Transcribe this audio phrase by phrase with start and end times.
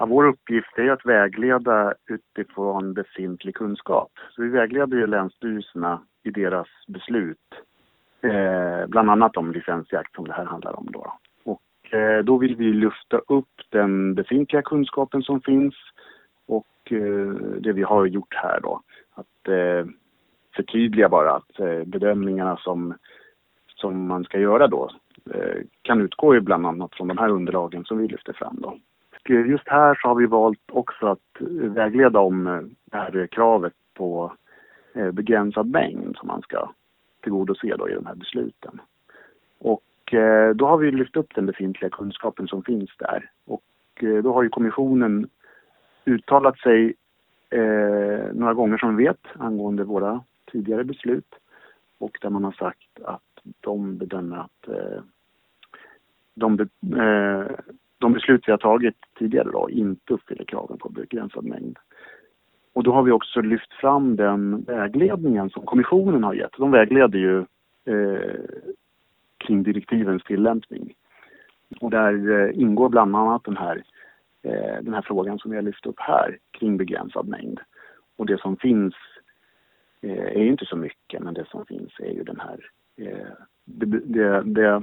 [0.00, 4.12] Ja, vår uppgift är att vägleda utifrån befintlig kunskap.
[4.30, 7.54] Så vi vägleder ju länsstyrelserna i deras beslut.
[8.22, 11.12] Eh, bland annat om licensjakt som det här handlar om då.
[11.44, 15.74] Och eh, då vill vi lyfta upp den befintliga kunskapen som finns
[16.46, 18.82] och eh, det vi har gjort här då.
[19.14, 19.86] Att eh,
[20.56, 22.94] förtydliga bara att eh, bedömningarna som,
[23.76, 24.90] som man ska göra då
[25.34, 28.78] eh, kan utgå bland annat från de här underlagen som vi lyfter fram då.
[29.24, 33.26] Eh, just här så har vi valt också att eh, vägleda om eh, det här
[33.26, 34.32] kravet på
[35.12, 36.70] begränsad mängd som man ska
[37.22, 38.80] tillgodose då i de här besluten.
[39.58, 40.14] Och
[40.54, 43.30] då har vi lyft upp den befintliga kunskapen som finns där.
[43.46, 43.62] Och
[44.22, 45.28] då har ju kommissionen
[46.04, 46.94] uttalat sig
[47.50, 51.34] eh, några gånger som vi vet angående våra tidigare beslut
[51.98, 53.22] och där man har sagt att
[53.60, 55.02] de bedömer att eh,
[56.34, 56.68] de, be,
[57.02, 61.78] eh, de beslut vi har tagit tidigare då inte uppfyller kraven på begränsad mängd.
[62.72, 66.56] Och då har vi också lyft fram den vägledningen som kommissionen har gett.
[66.56, 67.38] De vägleder ju
[67.84, 68.40] eh,
[69.38, 70.94] kring direktivens tillämpning.
[71.80, 73.82] Och där eh, ingår bland annat den här,
[74.42, 77.60] eh, den här frågan som vi har lyft upp här kring begränsad mängd.
[78.16, 78.94] Och det som finns
[80.02, 83.28] eh, är inte så mycket, men det som finns är ju den här eh,
[83.64, 84.82] det, det, det,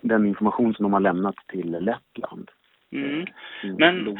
[0.00, 2.50] den information som de har lämnat till Lettland.
[2.92, 3.26] Mm.
[3.62, 3.76] mm.
[3.78, 4.18] Men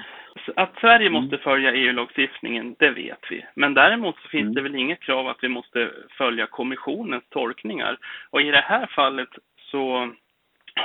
[0.56, 1.44] att Sverige måste mm.
[1.44, 3.44] följa EU-lagstiftningen, det vet vi.
[3.54, 4.54] Men däremot så finns mm.
[4.54, 7.98] det väl inget krav att vi måste följa kommissionens tolkningar.
[8.30, 9.28] Och i det här fallet
[9.70, 10.10] så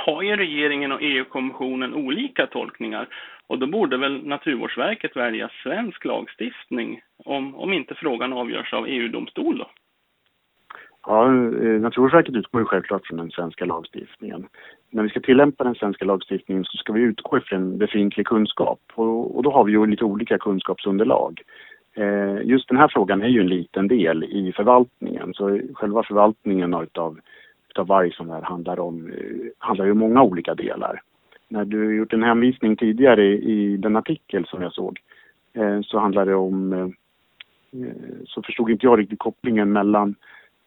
[0.06, 3.08] har ju regeringen och EU-kommissionen olika tolkningar.
[3.46, 9.58] Och då borde väl Naturvårdsverket välja svensk lagstiftning om, om inte frågan avgörs av EU-domstol
[9.58, 9.70] då?
[11.06, 14.46] Ja, eh, Naturvårdsverket utgår ju självklart från den svenska lagstiftningen.
[14.90, 19.36] När vi ska tillämpa den svenska lagstiftningen så ska vi utgå ifrån befintlig kunskap och,
[19.36, 21.42] och då har vi ju lite olika kunskapsunderlag.
[21.94, 26.74] Eh, just den här frågan är ju en liten del i förvaltningen så själva förvaltningen
[26.74, 27.18] utav,
[27.70, 31.02] utav varg som det här handlar om eh, handlar ju om många olika delar.
[31.48, 35.00] När du gjort en hänvisning tidigare i, i den artikel som jag såg
[35.52, 36.88] eh, så handlar det om eh,
[37.82, 37.94] eh
[38.26, 40.14] så förstod inte jag riktigt kopplingen mellan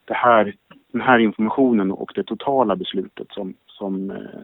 [0.06, 0.54] det här,
[0.92, 4.42] den här informationen och det totala beslutet som, som, eh,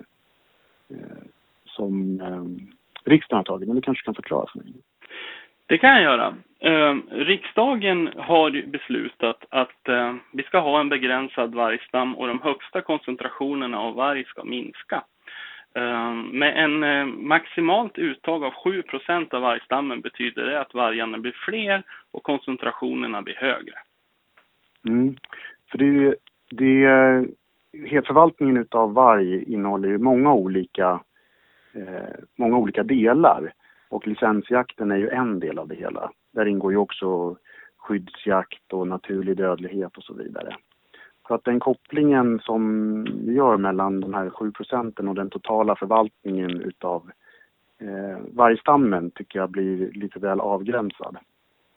[0.90, 1.24] eh,
[1.66, 2.72] som eh,
[3.12, 3.68] riksdagen har tagit.
[3.68, 4.74] Men du kanske kan förklara för mig?
[5.66, 6.36] Det kan jag göra.
[6.60, 12.82] Eh, riksdagen har beslutat att eh, vi ska ha en begränsad vargstam och de högsta
[12.82, 15.04] koncentrationerna av varg ska minska.
[15.76, 21.36] Eh, med en eh, maximalt uttag av 7% av vargstammen betyder det att vargarna blir
[21.46, 23.76] fler och koncentrationerna blir högre.
[24.88, 25.16] Mm.
[25.72, 26.16] För det,
[26.50, 26.86] det,
[28.08, 31.00] förvaltningen utav varg innehåller ju många olika,
[31.74, 33.54] eh, många olika delar
[33.90, 36.12] och licensjakten är ju en del av det hela.
[36.34, 37.38] Där ingår ju också
[37.78, 40.56] skyddsjakt och naturlig dödlighet och så vidare.
[41.28, 45.76] Så att den kopplingen som vi gör mellan de här 7 procenten och den totala
[45.76, 47.12] förvaltningen utav
[47.82, 51.18] eh, vargstammen tycker jag blir lite väl avgränsad.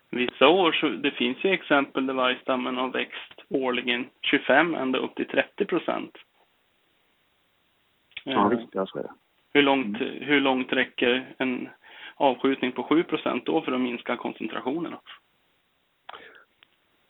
[0.09, 5.15] Vissa år så, det finns ju exempel där vargstammen har växt årligen 25 ända upp
[5.15, 6.17] till 30 procent.
[8.23, 9.13] Ja, visst, ja, så är det.
[9.53, 10.23] Hur långt, mm.
[10.23, 11.69] hur långt räcker en
[12.15, 14.99] avskjutning på 7 procent då för att minska koncentrationerna?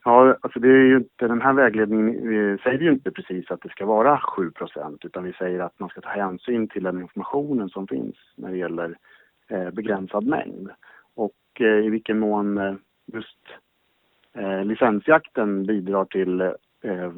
[0.03, 3.61] Ja, alltså det är ju inte, den här vägledningen vi säger ju inte precis att
[3.61, 7.01] det ska vara 7 procent utan vi säger att man ska ta hänsyn till den
[7.01, 8.97] informationen som finns när det gäller
[9.47, 10.69] eh, begränsad mängd.
[11.15, 12.75] Och eh, i vilken mån eh,
[13.05, 13.39] just
[14.35, 16.41] eh, licensjakten bidrar till
[16.81, 17.11] eh,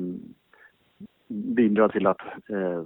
[1.27, 2.83] bidrar till att eh,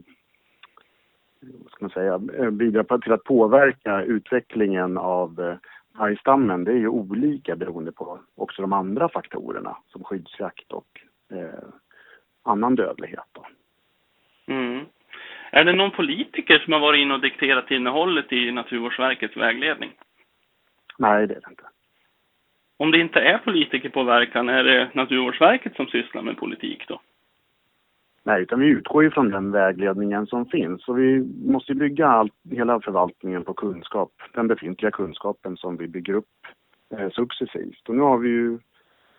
[1.42, 5.56] vad ska man säga, eh, bidrar till att påverka utvecklingen av eh,
[6.00, 6.64] vargstammen.
[6.64, 11.64] Det är ju olika beroende på också de andra faktorerna som skyddsjakt och eh,
[12.44, 13.38] annan dödlighet.
[14.48, 14.86] Mm.
[15.52, 19.92] Är det någon politiker som har varit inne och dikterat innehållet i Naturvårdsverkets vägledning?
[20.98, 21.64] Nej, det är det inte.
[22.82, 27.02] Om det inte är politikerpåverkan, är det Naturvårdsverket som sysslar med politik då?
[28.24, 30.84] Nej, utan vi utgår ju från den vägledningen som finns.
[30.84, 36.14] Så vi måste bygga allt, hela förvaltningen på kunskap, den befintliga kunskapen som vi bygger
[36.14, 36.48] upp
[36.98, 37.90] eh, successivt.
[37.90, 38.60] Och nu har vi ju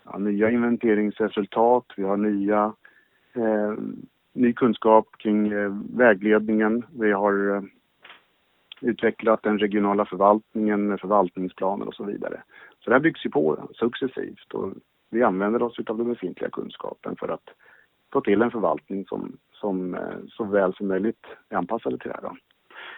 [0.05, 2.73] ja, nya inventeringsresultat, vi har nya,
[3.35, 3.75] eh,
[4.33, 6.85] ny kunskap kring eh, vägledningen.
[6.99, 7.63] Vi har eh,
[8.81, 12.43] utvecklat den regionala förvaltningen med förvaltningsplaner och så vidare.
[12.85, 14.73] Så det här byggs ju på successivt och
[15.11, 17.49] vi använder oss av den befintliga kunskapen för att
[18.13, 22.15] få till en förvaltning som, som eh, så väl som möjligt är anpassade till det
[22.15, 22.23] här.
[22.23, 22.37] Då.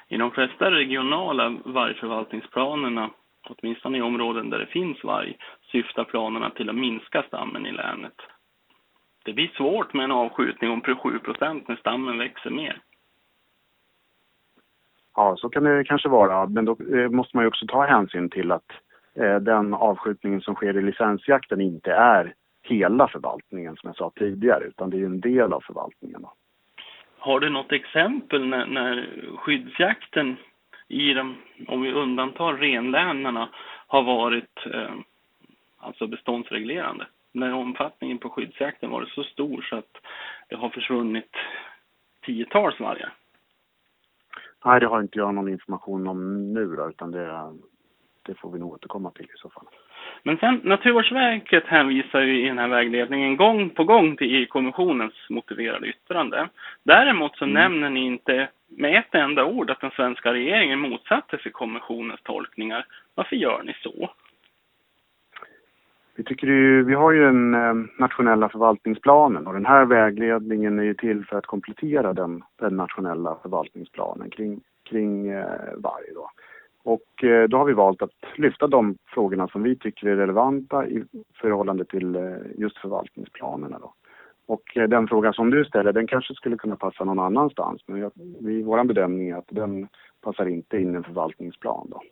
[0.08, 3.10] i de flesta regionala vargförvaltningsplanerna,
[3.48, 5.36] åtminstone i områden där det finns varg,
[5.72, 8.20] syftar planerna till att minska stammen i länet.
[9.25, 12.81] Det blir svårt med en avskjutning om 7 procent när stammen växer mer.
[15.16, 18.31] Ja, så kan det kanske vara, men då eh, måste man ju också ta hänsyn
[18.31, 18.72] till att
[19.40, 24.90] den avskjutningen som sker i licensjakten inte är hela förvaltningen som jag sa tidigare, utan
[24.90, 26.22] det är en del av förvaltningen.
[26.22, 26.32] Då.
[27.19, 30.37] Har du något exempel när, när skyddsjakten
[30.88, 31.37] i de,
[31.69, 33.49] om vi undantar renlänarna,
[33.87, 34.94] har varit eh,
[35.78, 37.06] alltså beståndsreglerande?
[37.32, 39.96] När omfattningen på skyddsjakten varit så stor så att
[40.49, 41.31] det har försvunnit
[42.22, 43.12] tiotals vargar?
[44.64, 47.52] Nej, det har inte jag någon information om nu då, utan det,
[48.26, 49.66] det får vi nog återkomma till i så fall.
[50.22, 55.86] Men sen Naturvårdsverket hänvisar ju i den här vägledningen gång på gång till EU-kommissionens motiverade
[55.86, 56.48] yttrande.
[56.82, 57.54] Däremot så mm.
[57.54, 62.86] nämner ni inte med ett enda ord att den svenska regeringen motsatte sig kommissionens tolkningar.
[63.14, 64.10] Varför gör ni så?
[66.16, 70.82] Vi, tycker ju, vi har ju den eh, nationella förvaltningsplanen och den här vägledningen är
[70.82, 76.04] ju till för att komplettera den, den nationella förvaltningsplanen kring, kring eh, varg.
[76.14, 76.30] Då.
[76.84, 80.86] Och eh, då har vi valt att lyfta de frågorna som vi tycker är relevanta
[80.86, 81.04] i
[81.40, 82.22] förhållande till eh,
[82.58, 83.78] just förvaltningsplanerna.
[83.78, 83.94] Då.
[84.46, 87.82] Och eh, den fråga som du ställer, den kanske skulle kunna passa någon annanstans.
[87.86, 89.88] Men jag, vi, vår bedömning är att den
[90.22, 91.90] passar inte in i en förvaltningsplan.
[91.90, 92.02] Då.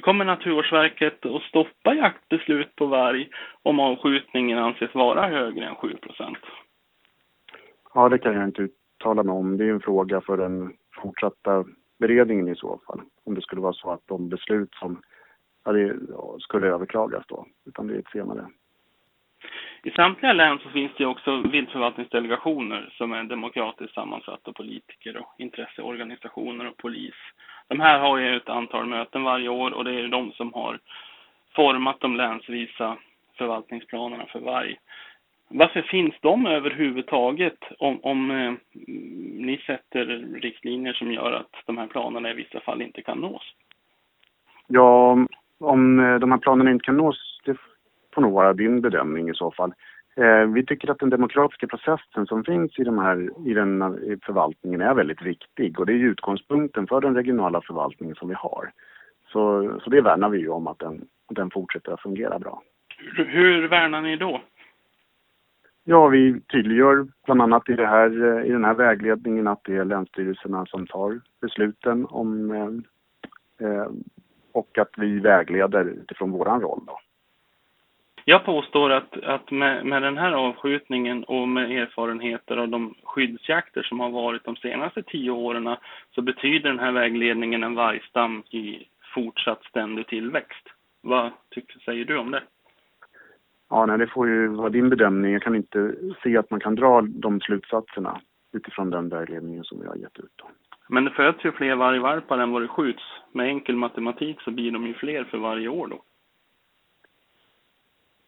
[0.00, 3.28] Kommer Naturvårdsverket att stoppa jaktbeslut på varg
[3.62, 6.36] om avskjutningen anses vara högre än 7%
[7.94, 9.56] Ja, det kan jag inte uttala mig om.
[9.56, 11.64] Det är en fråga för den fortsatta
[12.02, 13.00] beredningen i så fall.
[13.24, 15.02] Om det skulle vara så att de beslut som
[15.64, 15.96] ja, det
[16.40, 17.46] skulle överklagas då.
[17.66, 18.46] Utan det är ett senare.
[19.84, 26.68] I samtliga län så finns det också viltförvaltningsdelegationer som är demokratiskt sammansatta politiker och intresseorganisationer
[26.68, 27.14] och polis.
[27.68, 30.78] De här har ju ett antal möten varje år och det är de som har
[31.56, 32.96] format de länsvisa
[33.38, 34.76] förvaltningsplanerna för varg.
[35.54, 38.52] Varför finns de överhuvudtaget om, om eh,
[39.46, 40.06] ni sätter
[40.40, 43.54] riktlinjer som gör att de här planerna i vissa fall inte kan nås?
[44.66, 45.18] Ja,
[45.60, 47.56] om eh, de här planerna inte kan nås, det
[48.14, 49.74] får nog vara din bedömning i så fall.
[50.16, 54.16] Eh, vi tycker att den demokratiska processen som finns i, de här, i den i
[54.22, 58.70] förvaltningen är väldigt viktig och det är utgångspunkten för den regionala förvaltningen som vi har.
[59.28, 62.62] Så, så det värnar vi ju om att den, den fortsätter att fungera bra.
[63.16, 64.40] Hur, hur värnar ni då?
[65.84, 69.76] Ja, vi tydliggör bland annat i, det här, eh, i den här vägledningen att det
[69.76, 73.86] är länsstyrelserna som tar besluten om eh, eh,
[74.52, 76.80] och att vi vägleder utifrån vår roll.
[76.86, 76.98] Då.
[78.24, 83.82] Jag påstår att, att med, med den här avskjutningen och med erfarenheter av de skyddsjakter
[83.82, 85.76] som har varit de senaste tio åren
[86.14, 90.68] så betyder den här vägledningen en vargstam i fortsatt ständig tillväxt.
[91.00, 92.42] Vad tycker, säger du om det?
[93.72, 95.32] Ja, nej, det får ju vara din bedömning.
[95.32, 98.20] Jag kan inte se att man kan dra de slutsatserna
[98.52, 100.32] utifrån den vägledningen som vi har gett ut.
[100.36, 100.50] Då.
[100.88, 103.02] Men det föds ju fler vargvalpar än vad det skjuts.
[103.32, 106.02] Med enkel matematik så blir de ju fler för varje år då.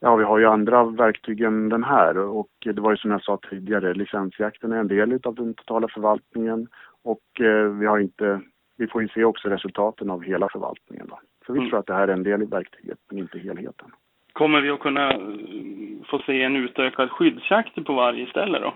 [0.01, 3.23] Ja, vi har ju andra verktyg än den här och det var ju som jag
[3.23, 6.69] sa tidigare, licensjakten är en del av den totala förvaltningen
[7.03, 8.41] och eh, vi har inte,
[8.77, 11.21] vi får ju se också resultaten av hela förvaltningen då.
[11.47, 11.71] Så vi mm.
[11.71, 13.91] tror att det här är en del i verktyget men inte helheten.
[14.35, 15.19] Kommer vi att kunna eh,
[16.11, 18.75] få se en utökad skyddsjakt på varje ställe då?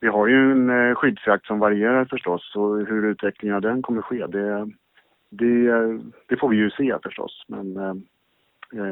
[0.00, 4.02] Vi har ju en eh, skyddsjakt som varierar förstås och hur utvecklingen av den kommer
[4.02, 4.70] ske det,
[5.30, 5.70] det,
[6.26, 7.44] det får vi ju se förstås.
[7.48, 7.94] Men eh,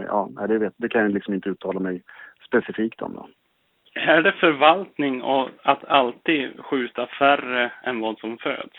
[0.06, 2.02] ja, det, vet, det kan jag liksom inte uttala mig
[2.46, 3.14] specifikt om.
[3.14, 3.28] Då.
[3.94, 5.22] Är det förvaltning
[5.62, 8.76] att alltid skjuta färre än vad som föds?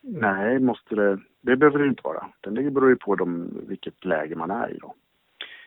[0.00, 2.26] Nej, måste det, det behöver det inte vara.
[2.40, 4.94] Det beror ju på de, vilket läge man är i då.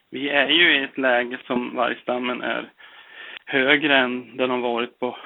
[0.09, 2.71] Vi är ju i ett läge som vargstammen är
[3.45, 5.17] högre än den har varit på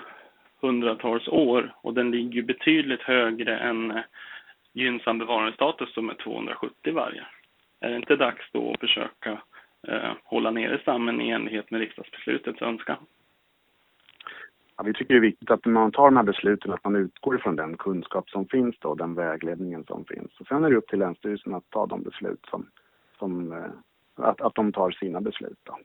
[0.62, 4.04] hundratals år och den ligger betydligt högre än eh,
[4.74, 7.32] gynnsam bevarandestatus som är 270 vargar.
[7.82, 9.42] Är det inte dags då att försöka
[9.88, 13.06] eh, hålla nere stammen i enlighet med riksdagsbeslutets önskan?
[14.80, 16.96] Ja, vi tycker det är viktigt att när man tar de här besluten att man
[16.96, 20.40] utgår ifrån den kunskap som finns då, den vägledningen som finns.
[20.40, 22.66] Och sen är det upp till Länsstyrelsen att ta de beslut som,
[23.18, 23.72] som eh,
[24.16, 25.78] att, att de tar sina beslut då.